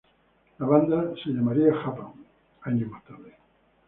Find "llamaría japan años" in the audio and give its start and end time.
1.29-2.89